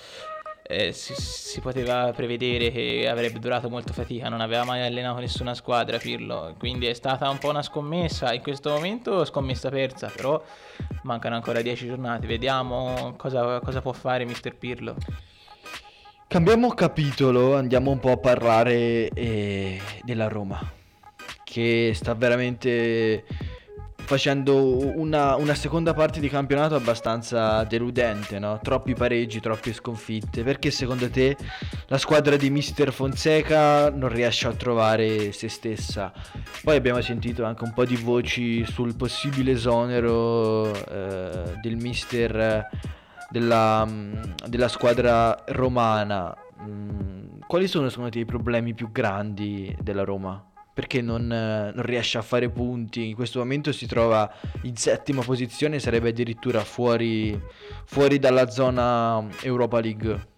eh, 0.63 0.91
si, 0.91 1.13
si, 1.15 1.59
poteva 1.59 2.11
prevedere 2.15 2.71
che 2.71 3.07
avrebbe 3.09 3.39
durato 3.39 3.69
molto 3.69 3.93
fatica, 3.93 4.29
non 4.29 4.41
aveva 4.41 4.63
mai 4.63 4.81
allenato 4.81 5.19
nessuna 5.19 5.53
squadra 5.53 5.97
Pirlo, 5.97 6.55
quindi 6.57 6.87
è 6.87 6.93
stata 6.93 7.29
un 7.29 7.37
po' 7.37 7.49
una 7.49 7.61
scommessa, 7.61 8.33
in 8.33 8.41
questo 8.41 8.69
momento 8.69 9.25
scommessa 9.25 9.69
persa, 9.69 10.11
però 10.13 10.41
mancano 11.03 11.35
ancora 11.35 11.61
10 11.61 11.87
giornate, 11.87 12.27
vediamo 12.27 13.13
cosa, 13.17 13.59
cosa 13.59 13.81
può 13.81 13.93
fare 13.93 14.25
Mister 14.25 14.55
Pirlo. 14.55 14.95
Cambiamo 16.33 16.69
capitolo, 16.69 17.55
andiamo 17.55 17.91
un 17.91 17.99
po' 17.99 18.09
a 18.09 18.17
parlare 18.17 19.07
eh, 19.09 19.79
della 20.01 20.27
Roma, 20.27 20.59
che 21.43 21.91
sta 21.93 22.15
veramente 22.15 23.23
facendo 23.97 24.97
una, 24.97 25.35
una, 25.35 25.53
seconda 25.53 25.93
parte 25.93 26.19
di 26.19 26.29
campionato 26.29 26.73
abbastanza 26.73 27.63
deludente, 27.65 28.39
no? 28.39 28.59
Troppi 28.63 28.95
pareggi, 28.95 29.41
troppe 29.41 29.73
sconfitte. 29.73 30.41
Perché 30.41 30.71
secondo 30.71 31.07
te 31.07 31.37
la 31.85 31.99
squadra 31.99 32.35
di 32.35 32.49
Mister 32.49 32.91
Fonseca 32.91 33.91
non 33.91 34.09
riesce 34.09 34.47
a 34.47 34.53
trovare 34.53 35.31
se 35.33 35.47
stessa? 35.49 36.11
Poi 36.63 36.75
abbiamo 36.75 36.99
sentito 37.01 37.43
anche 37.43 37.63
un 37.63 37.73
po' 37.73 37.85
di 37.85 37.95
voci 37.95 38.65
sul 38.65 38.95
possibile 38.95 39.51
esonero 39.51 40.73
eh, 40.73 41.59
del 41.61 41.75
Mister 41.75 42.67
della, 43.33 43.87
della 44.47 44.67
squadra 44.67 45.43
romana. 45.47 46.35
Mm, 46.61 47.39
quali 47.47 47.67
sono 47.67 47.89
secondo 47.89 48.11
te 48.11 48.19
i 48.19 48.25
problemi 48.25 48.75
più 48.75 48.91
grandi 48.91 49.75
della 49.81 50.03
Roma? 50.03 50.47
perché 50.73 51.01
non, 51.01 51.27
non, 51.27 51.83
riesce 51.83 52.17
a 52.17 52.23
fare 52.23 52.49
punti. 52.49 53.09
In 53.09 53.13
questo 53.13 53.37
momento 53.37 53.71
si 53.71 53.85
trova 53.85 54.27
in 54.63 54.75
settima 54.75 55.21
posizione, 55.21 55.77
sarebbe 55.77 56.09
addirittura 56.09 56.61
fuori, 56.61 57.39
fuori 57.85 58.17
dalla 58.17 58.49
zona 58.49 59.23
Europa 59.43 59.79
League. 59.79 60.32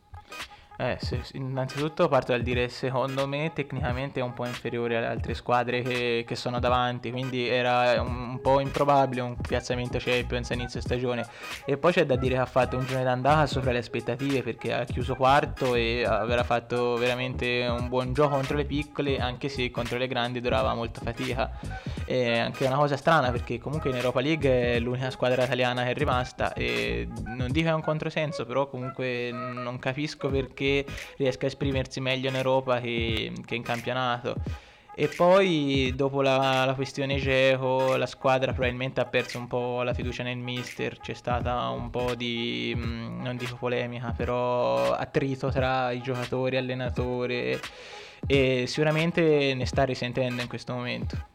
Eh, 0.77 0.97
se, 0.99 1.21
innanzitutto 1.33 2.09
parto 2.09 2.33
dal 2.33 2.41
dire 2.41 2.67
secondo 2.67 3.25
me 3.27 3.51
tecnicamente 3.53 4.19
è 4.19 4.23
un 4.23 4.33
po' 4.33 4.45
inferiore 4.45 4.97
alle 4.97 5.05
altre 5.05 5.33
squadre 5.33 5.81
che, 5.81 6.25
che 6.27 6.35
sono 6.35 6.59
davanti, 6.59 7.11
quindi 7.11 7.47
era 7.47 8.01
un, 8.01 8.29
un, 8.31 8.41
po' 8.41 8.59
improbabile 8.59 9.21
un 9.21 9.37
piazzamento 9.37 9.97
Champions 9.99 10.51
a 10.51 10.53
inizio 10.53 10.81
stagione. 10.81 11.25
E 11.65 11.77
poi 11.77 11.93
c'è 11.93 12.05
da 12.05 12.17
dire 12.17 12.35
che 12.35 12.41
ha 12.41 12.45
fatto 12.45 12.75
un 12.75 12.85
giorno 12.85 13.03
d'andata 13.03 13.45
sopra 13.45 13.71
le 13.71 13.77
aspettative 13.77 14.43
perché 14.43 14.73
ha 14.73 14.83
chiuso 14.83 15.15
quarto 15.15 15.75
e 15.75 16.03
avrà 16.05 16.43
fatto 16.43 16.95
veramente 16.95 17.65
un 17.67 17.87
buon 17.87 18.13
gioco 18.13 18.35
contro 18.35 18.57
le 18.57 18.65
piccole, 18.65 19.17
anche 19.17 19.47
se 19.47 19.71
contro 19.71 19.97
le 19.97 20.07
grandi 20.07 20.41
durava 20.41 20.73
molta 20.73 20.99
fatica. 21.01 21.51
È 22.05 22.37
anche 22.37 22.65
una 22.65 22.75
cosa 22.75 22.97
strana 22.97 23.31
perché 23.31 23.59
comunque 23.59 23.89
in 23.89 23.95
Europa 23.95 24.19
League 24.19 24.75
è 24.75 24.79
l'unica 24.79 25.09
squadra 25.09 25.43
italiana 25.43 25.83
che 25.83 25.91
è 25.91 25.93
rimasta 25.93 26.53
e 26.53 27.07
non 27.25 27.51
dico 27.51 27.65
che 27.65 27.71
è 27.71 27.73
un 27.73 27.81
controsenso, 27.81 28.45
però 28.45 28.67
comunque 28.67 29.31
non 29.31 29.79
capisco 29.79 30.29
perché 30.29 30.64
che 30.65 30.85
riesca 31.17 31.45
a 31.45 31.47
esprimersi 31.47 31.99
meglio 31.99 32.29
in 32.29 32.35
Europa 32.35 32.79
che, 32.79 33.31
che 33.45 33.55
in 33.55 33.63
campionato. 33.63 34.35
E 34.97 35.09
poi 35.09 35.91
dopo 35.93 36.21
la, 36.21 36.63
la, 36.63 36.73
questione 36.73 37.17
Geco 37.17 37.97
la 37.97 38.05
squadra 38.05 38.53
probabilmente 38.53 39.01
ha 39.01 39.05
perso 39.05 39.37
un 39.37 39.47
po' 39.47 39.81
la 39.83 39.93
fiducia 39.93 40.23
nel 40.23 40.37
mister, 40.37 40.99
c'è 40.99 41.13
stata 41.13 41.67
un 41.67 41.89
po' 41.89 42.15
di, 42.15 42.73
mm, 42.73 43.21
non 43.21 43.35
dico 43.35 43.57
polemica, 43.57 44.13
però 44.15 44.93
attrito 44.93 45.51
tra 45.51 45.91
i 45.91 46.01
giocatori 46.01 46.55
allenatore 46.55 47.59
e 48.25 48.63
sicuramente 48.67 49.53
ne 49.53 49.65
sta 49.65 49.83
risentendo 49.83 50.41
in 50.41 50.47
questo 50.47 50.73
momento. 50.73 51.34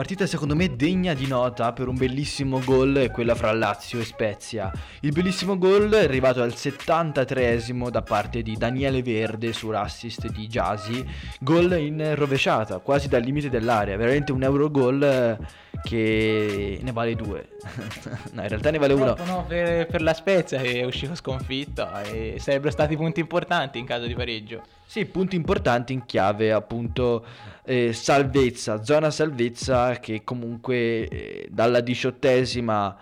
Partita 0.00 0.24
secondo 0.26 0.56
me 0.56 0.76
degna 0.76 1.12
di 1.12 1.26
nota 1.26 1.74
per 1.74 1.86
un 1.86 1.94
bellissimo 1.94 2.58
gol 2.64 2.96
è 2.96 3.10
quella 3.10 3.34
fra 3.34 3.52
Lazio 3.52 4.00
e 4.00 4.04
Spezia. 4.06 4.72
Il 5.00 5.12
bellissimo 5.12 5.58
gol 5.58 5.90
è 5.90 6.04
arrivato 6.04 6.40
al 6.40 6.54
73esimo 6.56 7.90
da 7.90 8.00
parte 8.00 8.40
di 8.40 8.56
Daniele 8.56 9.02
Verde 9.02 9.52
sull'assist 9.52 10.30
di 10.30 10.48
Giasi, 10.48 11.06
gol 11.40 11.72
in 11.72 12.14
rovesciata, 12.14 12.78
quasi 12.78 13.08
dal 13.08 13.20
limite 13.20 13.50
dell'area, 13.50 13.98
veramente 13.98 14.32
un 14.32 14.42
euro 14.42 14.70
gol 14.70 15.36
che 15.82 16.78
ne 16.80 16.92
vale 16.92 17.14
due. 17.14 17.48
no, 18.32 18.40
in 18.40 18.48
realtà 18.48 18.70
ne 18.70 18.78
vale 18.78 18.94
uno. 18.94 19.14
No, 19.26 19.44
per, 19.46 19.86
per, 19.86 20.00
la 20.00 20.14
Spezia 20.14 20.62
che 20.62 20.80
è 20.80 20.84
uscito 20.84 21.14
sconfitta 21.14 22.00
e 22.04 22.36
sarebbero 22.38 22.70
stati 22.70 22.96
punti 22.96 23.20
importanti 23.20 23.78
in 23.78 23.84
caso 23.84 24.06
di 24.06 24.14
pareggio. 24.14 24.62
Sì, 24.86 25.04
punti 25.04 25.36
importanti 25.36 25.92
in 25.92 26.04
chiave 26.04 26.50
appunto 26.52 27.24
eh, 27.70 27.92
salvezza, 27.92 28.82
zona 28.82 29.12
salvezza 29.12 30.00
che 30.00 30.24
comunque 30.24 31.06
eh, 31.06 31.48
dalla 31.52 31.80
diciottesima 31.80 32.96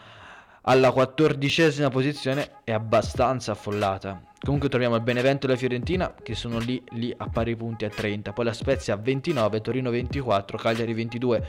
alla 0.60 0.92
quattordicesima 0.92 1.88
posizione 1.88 2.50
è 2.64 2.72
abbastanza 2.72 3.52
affollata. 3.52 4.20
Comunque 4.38 4.68
troviamo 4.68 4.94
il 4.96 5.00
Benevento 5.00 5.46
e 5.46 5.48
la 5.48 5.56
Fiorentina 5.56 6.14
che 6.22 6.34
sono 6.34 6.58
lì, 6.58 6.82
lì 6.90 7.12
a 7.16 7.28
pari 7.28 7.56
punti 7.56 7.86
a 7.86 7.88
30, 7.88 8.34
poi 8.34 8.44
la 8.44 8.52
Spezia 8.52 8.92
a 8.92 8.96
29, 8.98 9.62
Torino 9.62 9.88
24, 9.88 10.58
Cagliari 10.58 10.92
22. 10.92 11.46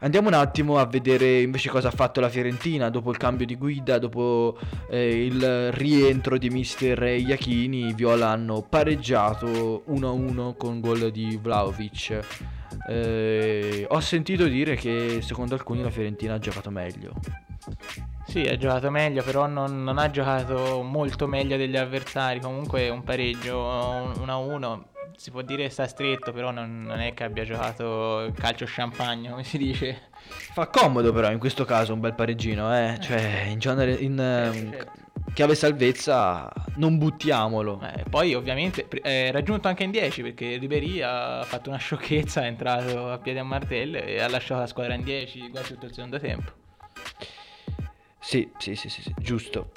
Andiamo 0.00 0.28
un 0.28 0.34
attimo 0.34 0.78
a 0.78 0.84
vedere 0.84 1.40
invece 1.40 1.70
cosa 1.70 1.88
ha 1.88 1.90
fatto 1.90 2.20
la 2.20 2.28
Fiorentina 2.28 2.90
dopo 2.90 3.10
il 3.10 3.16
cambio 3.16 3.46
di 3.46 3.56
guida, 3.56 3.98
dopo 3.98 4.58
eh, 4.90 5.24
il 5.24 5.72
rientro 5.72 6.36
di 6.36 6.50
mister 6.50 7.02
Iachini. 7.02 7.88
I 7.88 7.94
Viola 7.94 8.28
hanno 8.28 8.60
pareggiato 8.60 9.84
1-1 9.88 10.56
con 10.56 10.80
gol 10.80 11.10
di 11.10 11.38
Vlaovic. 11.40 12.20
Eh, 12.88 13.86
ho 13.88 14.00
sentito 14.00 14.44
dire 14.44 14.76
che 14.76 15.20
secondo 15.22 15.54
alcuni 15.54 15.82
la 15.82 15.90
Fiorentina 15.90 16.34
ha 16.34 16.38
giocato 16.38 16.70
meglio. 16.70 17.14
Sì, 18.26 18.42
ha 18.42 18.56
giocato 18.58 18.90
meglio, 18.90 19.22
però 19.22 19.46
non, 19.46 19.82
non 19.82 19.96
ha 19.96 20.10
giocato 20.10 20.82
molto 20.82 21.26
meglio 21.26 21.56
degli 21.56 21.76
avversari. 21.76 22.40
Comunque 22.40 22.90
un 22.90 23.02
pareggio 23.02 23.56
1-1 24.24 24.94
si 25.16 25.30
può 25.30 25.42
dire 25.42 25.68
sta 25.70 25.86
stretto, 25.86 26.32
però 26.32 26.50
non, 26.50 26.82
non, 26.82 27.00
è 27.00 27.14
che 27.14 27.24
abbia 27.24 27.44
giocato 27.44 28.32
calcio 28.38 28.64
champagne, 28.68 29.30
come 29.30 29.44
si 29.44 29.58
dice. 29.58 30.08
Fa 30.52 30.68
comodo 30.68 31.12
però 31.12 31.30
in 31.30 31.38
questo 31.38 31.64
caso 31.64 31.92
un 31.92 32.00
bel 32.00 32.14
pareggino, 32.14 32.74
eh? 32.74 32.94
eh. 32.94 33.00
Cioè, 33.00 33.46
in, 33.48 33.58
genere, 33.58 33.92
in 33.92 34.18
eh, 34.18 34.52
certo. 34.52 34.92
chiave 35.32 35.54
salvezza 35.54 36.52
non 36.76 36.98
buttiamolo. 36.98 37.80
Eh, 37.82 38.04
poi 38.08 38.34
ovviamente 38.34 38.86
è 39.02 39.30
raggiunto 39.32 39.68
anche 39.68 39.84
in 39.84 39.90
10 39.90 40.22
perché 40.22 40.56
Ribery 40.58 41.00
ha 41.00 41.42
fatto 41.44 41.70
una 41.70 41.78
sciocchezza, 41.78 42.42
è 42.42 42.46
entrato 42.46 43.10
a 43.10 43.18
piedi 43.18 43.38
a 43.38 43.44
martello 43.44 43.98
e 43.98 44.20
ha 44.20 44.28
lasciato 44.28 44.60
la 44.60 44.66
squadra 44.66 44.94
in 44.94 45.02
10 45.02 45.50
quasi 45.50 45.72
tutto 45.72 45.86
il 45.86 45.92
secondo 45.94 46.18
tempo. 46.18 46.52
Sì, 48.18 48.50
sì, 48.58 48.74
sì, 48.74 48.88
sì, 48.88 49.02
sì 49.02 49.14
giusto. 49.18 49.70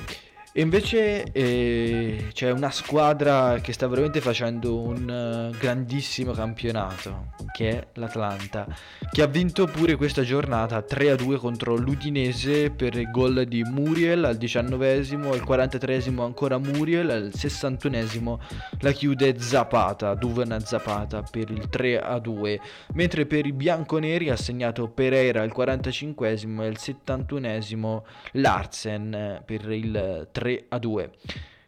E 0.52 0.62
invece 0.62 1.32
eh, 1.32 2.30
c'è 2.34 2.50
una 2.50 2.72
squadra 2.72 3.60
che 3.62 3.72
sta 3.72 3.88
veramente 3.88 4.20
facendo 4.20 4.80
un 4.80 5.52
uh, 5.54 5.56
grandissimo 5.56 6.32
campionato, 6.32 7.34
che 7.54 7.70
è 7.70 7.88
l'Atlanta, 7.94 8.66
che 9.12 9.22
ha 9.22 9.28
vinto 9.28 9.68
pure 9.68 9.96
questa 9.96 10.24
giornata 10.24 10.80
3-2 10.80 11.38
contro 11.38 11.76
l'Udinese 11.76 12.72
per 12.72 12.96
il 12.96 13.12
gol 13.12 13.46
di 13.46 13.62
Muriel 13.62 14.26
al 14.26 14.38
19esimo, 14.38 15.32
al 15.32 15.44
43esimo 15.48 16.22
ancora 16.22 16.58
Muriel, 16.58 17.12
al 17.12 17.32
61esimo 17.32 18.40
la 18.80 18.92
chiude 18.92 19.40
Zapata, 19.40 20.16
Duven 20.16 20.60
Zapata 20.62 21.22
per 21.22 21.52
il 21.52 21.70
3-2, 21.72 22.60
mentre 22.94 23.28
per 23.28 23.46
i 23.46 23.54
bianconeri 23.54 24.32
ha 24.32 24.36
segnato 24.36 24.88
Pereira 24.88 25.44
al 25.44 25.54
45esimo 25.56 26.64
e 26.64 26.66
al 26.66 26.78
71esimo 26.80 28.02
Larsen 28.32 29.44
per 29.46 29.70
il 29.70 30.28
3 30.32 30.39
3 30.40 30.66
a 30.70 30.80
2. 30.80 31.12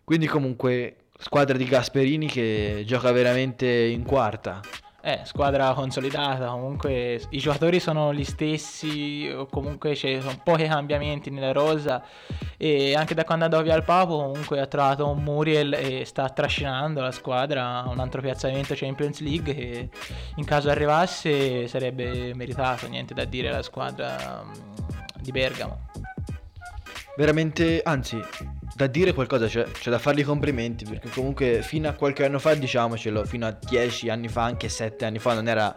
Quindi 0.03 0.27
comunque 0.27 0.95
squadra 1.19 1.57
di 1.57 1.65
Gasperini 1.65 2.27
che 2.27 2.83
gioca 2.85 3.11
veramente 3.11 3.67
in 3.67 4.03
quarta. 4.03 4.61
Eh, 5.03 5.21
squadra 5.23 5.73
consolidata, 5.73 6.49
comunque 6.49 7.19
i 7.29 7.39
giocatori 7.39 7.79
sono 7.79 8.13
gli 8.13 8.23
stessi, 8.23 9.33
o 9.35 9.47
comunque 9.47 9.95
ci 9.95 10.21
sono 10.21 10.39
pochi 10.43 10.67
cambiamenti 10.67 11.31
nella 11.31 11.51
rosa 11.51 12.03
e 12.55 12.93
anche 12.93 13.15
da 13.15 13.23
quando 13.23 13.45
andato 13.45 13.63
via 13.63 13.75
il 13.75 13.83
Papo 13.83 14.17
comunque 14.17 14.59
ha 14.59 14.67
trovato 14.67 15.07
un 15.07 15.23
Muriel 15.23 15.73
e 15.73 16.05
sta 16.05 16.29
trascinando 16.29 17.01
la 17.01 17.09
squadra 17.09 17.81
a 17.81 17.89
un 17.89 17.97
altro 17.97 18.21
piazzamento 18.21 18.75
Champions 18.75 19.21
League 19.21 19.55
che 19.55 19.89
in 20.35 20.45
caso 20.45 20.69
arrivasse 20.69 21.67
sarebbe 21.67 22.35
meritato, 22.35 22.87
niente 22.87 23.15
da 23.15 23.25
dire 23.25 23.49
alla 23.49 23.63
squadra 23.63 24.43
mm, 24.45 24.51
di 25.19 25.31
Bergamo. 25.31 25.89
Veramente, 27.17 27.81
anzi, 27.83 28.21
da 28.81 28.87
dire 28.87 29.13
qualcosa, 29.13 29.45
c'è, 29.45 29.63
c'è 29.63 29.91
da 29.91 29.99
fargli 29.99 30.23
complimenti 30.23 30.85
perché 30.85 31.09
comunque 31.09 31.61
fino 31.61 31.87
a 31.87 31.93
qualche 31.93 32.25
anno 32.25 32.39
fa, 32.39 32.55
diciamocelo, 32.55 33.25
fino 33.25 33.45
a 33.45 33.51
dieci 33.51 34.09
anni 34.09 34.27
fa, 34.27 34.43
anche 34.43 34.69
sette 34.69 35.05
anni 35.05 35.19
fa, 35.19 35.35
non 35.35 35.47
era 35.47 35.75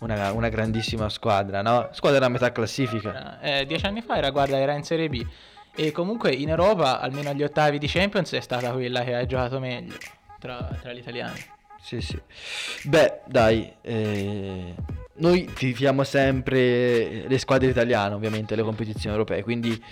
una, 0.00 0.32
una 0.32 0.48
grandissima 0.48 1.10
squadra, 1.10 1.60
no? 1.60 1.90
Squadra 1.92 2.24
a 2.24 2.28
metà 2.30 2.50
classifica. 2.50 3.40
Eh, 3.40 3.66
dieci 3.66 3.84
anni 3.84 4.00
fa 4.00 4.16
era, 4.16 4.30
guarda, 4.30 4.58
era 4.58 4.74
in 4.74 4.84
Serie 4.84 5.10
B 5.10 5.26
e 5.74 5.92
comunque 5.92 6.32
in 6.32 6.48
Europa, 6.48 6.98
almeno 7.00 7.28
agli 7.28 7.42
ottavi 7.42 7.78
di 7.78 7.86
Champions, 7.86 8.32
è 8.32 8.40
stata 8.40 8.72
quella 8.72 9.04
che 9.04 9.14
ha 9.14 9.26
giocato 9.26 9.60
meglio 9.60 9.96
tra, 10.38 10.70
tra 10.80 10.92
gli 10.94 10.98
italiani. 10.98 11.38
Sì, 11.82 12.00
sì. 12.00 12.18
Beh, 12.84 13.20
dai, 13.26 13.70
eh, 13.82 14.74
noi 15.16 15.44
tifiamo 15.52 16.04
sempre 16.04 17.26
le 17.28 17.38
squadre 17.38 17.68
italiane, 17.68 18.14
ovviamente, 18.14 18.56
le 18.56 18.62
competizioni 18.62 19.14
europee, 19.14 19.42
quindi 19.42 19.82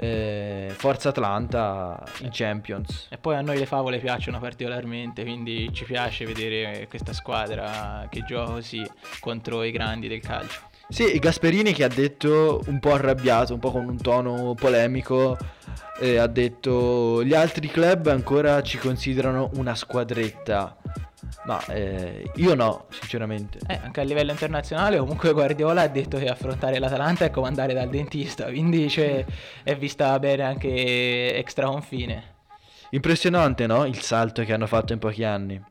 eh, 0.00 0.72
Forza 0.76 1.08
Atlanta 1.08 2.00
in 2.20 2.28
Champions. 2.30 3.08
E 3.10 3.18
poi 3.18 3.34
a 3.34 3.40
noi 3.40 3.58
le 3.58 3.66
favole 3.66 3.98
piacciono 3.98 4.38
particolarmente, 4.38 5.22
quindi 5.22 5.70
ci 5.72 5.84
piace 5.84 6.24
vedere 6.24 6.86
questa 6.88 7.12
squadra 7.12 8.06
che 8.08 8.24
gioca 8.24 8.52
così 8.52 8.88
contro 9.18 9.64
i 9.64 9.72
grandi 9.72 10.06
del 10.06 10.20
calcio. 10.20 10.60
Sì, 10.88 11.18
Gasperini 11.18 11.72
che 11.72 11.84
ha 11.84 11.88
detto 11.88 12.62
un 12.66 12.78
po' 12.78 12.94
arrabbiato, 12.94 13.52
un 13.52 13.60
po' 13.60 13.72
con 13.72 13.86
un 13.86 14.00
tono 14.00 14.54
polemico, 14.54 15.36
eh, 16.00 16.16
ha 16.16 16.26
detto 16.28 17.22
gli 17.24 17.34
altri 17.34 17.68
club 17.68 18.06
ancora 18.06 18.62
ci 18.62 18.78
considerano 18.78 19.50
una 19.54 19.74
squadretta. 19.74 20.76
Ma 21.44 21.64
eh, 21.66 22.30
io 22.36 22.54
no, 22.54 22.86
sinceramente. 22.90 23.58
Eh, 23.66 23.80
anche 23.82 24.00
a 24.00 24.04
livello 24.04 24.32
internazionale, 24.32 24.98
comunque 24.98 25.32
Guardiola 25.32 25.82
ha 25.82 25.88
detto 25.88 26.18
che 26.18 26.26
affrontare 26.26 26.78
l'Atalanta 26.78 27.24
è 27.24 27.30
come 27.30 27.48
andare 27.48 27.74
dal 27.74 27.88
dentista, 27.88 28.46
quindi 28.46 28.88
cioè, 28.88 29.24
è 29.62 29.76
vista 29.76 30.18
bene 30.18 30.42
anche 30.42 31.34
extra 31.36 31.66
confine. 31.66 32.36
Impressionante, 32.90 33.66
no? 33.66 33.84
Il 33.84 34.00
salto 34.00 34.42
che 34.44 34.52
hanno 34.52 34.66
fatto 34.66 34.92
in 34.92 34.98
pochi 34.98 35.24
anni. 35.24 35.62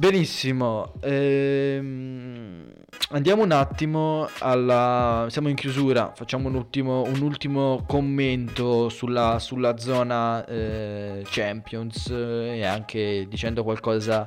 Benissimo, 0.00 0.94
ehm, 1.02 2.72
andiamo 3.10 3.42
un 3.42 3.52
attimo 3.52 4.26
alla... 4.38 5.26
siamo 5.28 5.50
in 5.50 5.54
chiusura, 5.54 6.14
facciamo 6.14 6.48
un 6.48 6.54
ultimo, 6.54 7.02
un 7.02 7.20
ultimo 7.20 7.84
commento 7.86 8.88
sulla, 8.88 9.38
sulla 9.38 9.76
zona 9.76 10.42
eh, 10.46 11.22
Champions 11.26 12.08
eh, 12.08 12.60
e 12.60 12.64
anche 12.64 13.26
dicendo 13.28 13.62
qualcosa 13.62 14.26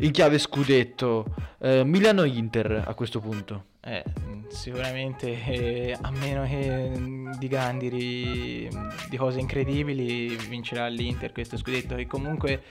in 0.00 0.10
chiave 0.10 0.36
scudetto. 0.36 1.24
Eh, 1.60 1.82
Milano-Inter 1.82 2.84
a 2.86 2.92
questo 2.92 3.18
punto. 3.18 3.75
Eh, 3.86 4.02
sicuramente 4.48 5.44
eh, 5.44 5.96
a 6.00 6.10
meno 6.10 6.44
che 6.44 6.90
mm, 6.90 7.34
di 7.34 7.46
grandi 7.46 7.88
ri... 7.88 8.68
di 9.08 9.16
cose 9.16 9.38
incredibili 9.38 10.34
vincerà 10.48 10.88
l'Inter 10.88 11.30
questo 11.30 11.56
scudetto 11.56 11.94
che 11.94 12.08
comunque 12.08 12.62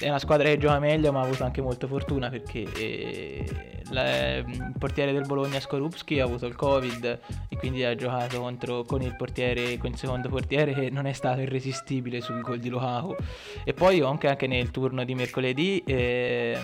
è 0.00 0.08
una 0.08 0.18
squadra 0.18 0.48
che 0.48 0.58
gioca 0.58 0.80
meglio 0.80 1.12
ma 1.12 1.20
ha 1.20 1.24
avuto 1.24 1.44
anche 1.44 1.62
molta 1.62 1.86
fortuna 1.86 2.30
perché 2.30 2.64
eh, 2.72 3.44
la, 3.90 4.42
mm, 4.42 4.52
il 4.52 4.74
portiere 4.76 5.12
del 5.12 5.24
Bologna 5.24 5.60
Skorupski 5.60 6.18
ha 6.18 6.24
avuto 6.24 6.46
il 6.46 6.56
covid 6.56 7.20
e 7.48 7.56
quindi 7.56 7.84
ha 7.84 7.94
giocato 7.94 8.40
contro, 8.40 8.82
con 8.82 9.02
il 9.02 9.14
portiere 9.14 9.78
con 9.78 9.90
il 9.90 9.96
secondo 9.96 10.28
portiere 10.28 10.74
che 10.74 10.90
non 10.90 11.06
è 11.06 11.12
stato 11.12 11.42
irresistibile 11.42 12.20
sul 12.20 12.40
gol 12.40 12.58
di 12.58 12.70
Lukaku. 12.70 13.14
E 13.64 13.72
poi 13.72 14.00
anche, 14.00 14.28
anche 14.28 14.48
nel 14.48 14.72
turno 14.72 15.04
di 15.04 15.14
mercoledì 15.14 15.82
eh, 15.86 16.58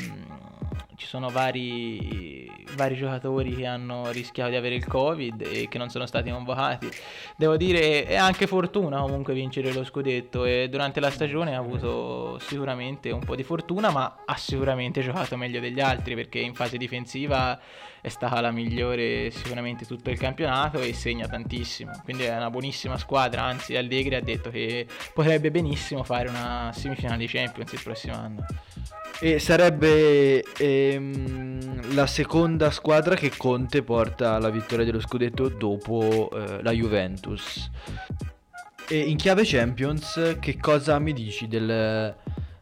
ci 1.03 1.09
sono 1.09 1.31
vari, 1.31 2.49
vari, 2.77 2.95
giocatori 2.95 3.57
che 3.57 3.67
hanno 3.67 4.13
rischiato 4.13 4.51
di 4.51 4.57
avere 4.57 4.77
il 4.77 4.87
covid 4.87 5.43
e 5.43 5.67
che 5.69 5.77
non 5.77 5.89
sono 5.89 6.07
stati 6.07 6.31
convocati. 6.31 6.89
Devo 7.37 7.57
dire 7.57 8.05
è 8.05 8.15
anche 8.15 8.47
fortuna 8.47 9.01
comunque 9.01 9.35
vincere 9.35 9.73
lo 9.73 9.83
scudetto 9.83 10.45
e 10.45 10.69
durante 10.71 11.01
la 11.01 11.11
stagione 11.11 11.57
ha 11.57 11.59
avuto 11.59 12.39
sicuramente 12.39 13.11
un 13.11 13.25
po' 13.25 13.35
di 13.35 13.43
fortuna 13.43 13.91
ma 13.91 14.23
ha 14.25 14.37
sicuramente 14.37 15.01
giocato 15.01 15.37
meglio 15.37 15.59
degli 15.59 15.81
altri 15.81 16.15
perché 16.15 16.39
in 16.39 16.55
fase 16.55 16.77
difensiva 16.77 17.59
è 18.01 18.09
stata 18.09 18.41
la 18.41 18.53
migliore 18.53 19.33
sicuramente 19.33 19.85
tutto 19.85 20.11
il 20.11 20.19
campionato 20.19 20.79
e 20.79 20.95
segna 20.95 21.27
tantissimo. 21.27 21.91
Quindi 22.05 22.23
è 22.25 22.37
una 22.37 22.51
buonissima 22.51 22.97
squadra, 22.97 23.43
anzi 23.43 23.75
Allegri 23.77 24.15
ha 24.15 24.23
detto 24.23 24.51
che 24.51 24.87
potrebbe 25.13 25.51
benissimo 25.51 26.05
fare 26.05 26.29
una 26.29 26.71
semifinale 26.73 27.19
di 27.19 27.27
Champions 27.27 27.73
il 27.73 27.81
prossimo 27.83 28.15
anno. 28.15 28.47
E 29.25 29.39
sarebbe 29.39 30.43
ehm, 30.59 31.95
la 31.95 32.09
seconda 32.09 32.73
squadra 32.73 33.15
che 33.15 33.31
Conte 33.37 33.85
porta 33.85 34.35
alla 34.35 34.51
vittoria 34.51 34.85
dello 34.85 34.99
scudetto 34.99 35.49
dopo 35.49 36.29
eh, 36.33 36.61
la 36.61 36.73
Juventus. 36.73 37.71
E 38.89 38.99
in 38.99 39.17
chiave 39.17 39.45
Champions, 39.45 40.39
che 40.41 40.57
cosa 40.59 40.99
mi 40.99 41.13
dici 41.13 41.47
del, 41.47 42.13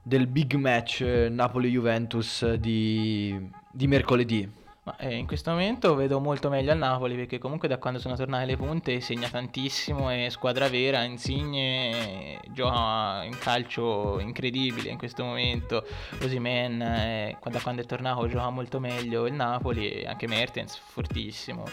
del 0.03 0.27
big 0.27 0.53
match 0.57 1.01
Napoli-Juventus 1.01 2.53
di, 2.57 3.51
di 3.73 3.87
mercoledì? 3.87 4.60
Ma, 4.83 4.97
eh, 4.97 5.15
in 5.15 5.27
questo 5.27 5.51
momento 5.51 5.95
vedo 5.95 6.21
molto 6.21 6.49
meglio 6.49 6.73
al 6.73 6.79
Napoli 6.79 7.15
perché 7.15 7.37
comunque 7.37 7.69
da 7.69 7.77
quando 7.77 7.99
sono 7.99 8.17
tornate 8.17 8.47
le 8.47 8.57
punte 8.57 9.01
segna 9.01 9.29
tantissimo, 9.29 10.09
è 10.09 10.29
squadra 10.31 10.71
vera, 10.71 11.03
Insigne 11.03 12.41
gioca 12.49 13.23
in 13.25 13.37
calcio 13.39 14.19
incredibile 14.21 14.89
in 14.89 14.97
questo 14.97 15.23
momento, 15.23 15.85
Osimen 16.23 16.81
eh, 16.81 17.37
da 17.43 17.61
quando 17.61 17.83
è 17.83 17.85
tornato 17.85 18.27
gioca 18.27 18.49
molto 18.49 18.81
meglio 18.81 19.27
il 19.27 19.35
Napoli 19.35 19.91
e 19.91 20.07
anche 20.07 20.27
Mertens 20.27 20.77
fortissimo. 20.77 21.65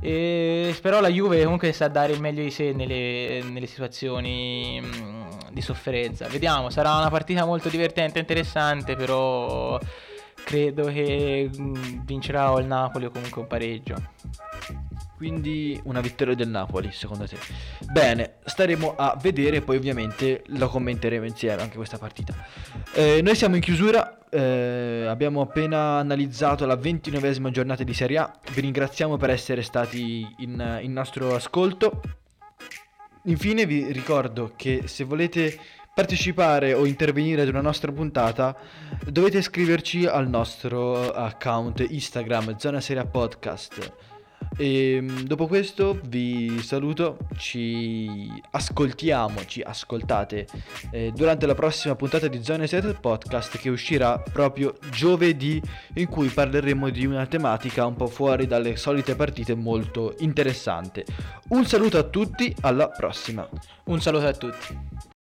E, 0.00 0.74
però 0.80 1.00
la 1.00 1.08
Juve 1.08 1.42
comunque 1.42 1.72
sa 1.72 1.88
dare 1.88 2.14
il 2.14 2.20
meglio 2.22 2.42
di 2.42 2.50
sé 2.50 2.72
nelle, 2.72 3.42
nelle 3.42 3.66
situazioni 3.66 4.80
mh, 4.80 4.86
mm, 4.86 5.28
di 5.50 5.60
sofferenza. 5.60 6.26
Vediamo, 6.26 6.70
sarà 6.70 6.96
una 6.96 7.10
partita 7.10 7.44
molto 7.44 7.68
divertente, 7.68 8.18
interessante, 8.18 8.96
però 8.96 9.78
credo 10.44 10.84
che 10.86 11.50
mm, 11.56 12.00
vincerà 12.04 12.52
o 12.52 12.58
il 12.58 12.66
Napoli 12.66 13.06
o 13.06 13.10
comunque 13.10 13.42
un 13.42 13.46
pareggio. 13.46 13.96
Quindi 15.16 15.78
una 15.84 16.00
vittoria 16.00 16.34
del 16.34 16.48
Napoli, 16.48 16.90
secondo 16.92 17.26
te? 17.26 17.36
Bene, 17.92 18.36
staremo 18.44 18.94
a 18.96 19.18
vedere, 19.20 19.60
poi 19.60 19.76
ovviamente 19.76 20.42
lo 20.46 20.68
commenteremo 20.68 21.26
insieme 21.26 21.60
anche 21.60 21.76
questa 21.76 21.98
partita. 21.98 22.34
Eh, 22.94 23.20
noi 23.22 23.34
siamo 23.34 23.56
in 23.56 23.60
chiusura, 23.60 24.26
eh, 24.30 25.04
abbiamo 25.06 25.42
appena 25.42 25.98
analizzato 25.98 26.64
la 26.64 26.76
ventinovesima 26.76 27.50
giornata 27.50 27.84
di 27.84 27.92
Serie 27.92 28.16
A. 28.16 28.32
Vi 28.52 28.62
ringraziamo 28.62 29.18
per 29.18 29.28
essere 29.28 29.60
stati 29.60 30.26
in, 30.38 30.78
in 30.80 30.92
nostro 30.92 31.34
ascolto. 31.34 32.00
Infine 33.24 33.66
vi 33.66 33.92
ricordo 33.92 34.54
che 34.56 34.84
se 34.86 35.04
volete 35.04 35.58
partecipare 35.92 36.72
o 36.72 36.86
intervenire 36.86 37.42
ad 37.42 37.48
una 37.48 37.60
nostra 37.60 37.92
puntata, 37.92 38.56
dovete 39.06 39.38
iscriverci 39.38 40.06
al 40.06 40.28
nostro 40.28 41.12
account 41.12 41.84
Instagram 41.88 42.56
Zona 42.56 42.80
Seria 42.80 43.04
Podcast. 43.04 44.08
E 44.56 44.94
ehm, 44.94 45.22
dopo 45.22 45.46
questo 45.46 45.98
vi 46.04 46.60
saluto, 46.62 47.18
ci 47.36 48.30
ascoltiamo, 48.50 49.44
ci 49.44 49.60
ascoltate 49.60 50.46
eh, 50.90 51.12
durante 51.14 51.46
la 51.46 51.54
prossima 51.54 51.94
puntata 51.94 52.26
di 52.26 52.42
Zone 52.42 52.66
Seria 52.66 52.92
Podcast 52.92 53.58
che 53.58 53.68
uscirà 53.68 54.18
proprio 54.18 54.74
giovedì 54.90 55.62
in 55.94 56.08
cui 56.08 56.28
parleremo 56.28 56.90
di 56.90 57.06
una 57.06 57.26
tematica 57.26 57.86
un 57.86 57.96
po' 57.96 58.08
fuori 58.08 58.46
dalle 58.46 58.76
solite 58.76 59.14
partite 59.14 59.54
molto 59.54 60.14
interessante. 60.18 61.04
Un 61.48 61.64
saluto 61.64 61.98
a 61.98 62.04
tutti, 62.04 62.54
alla 62.62 62.88
prossima. 62.88 63.48
Un 63.84 64.00
saluto 64.00 64.26
a 64.26 64.32
tutti. 64.32 65.09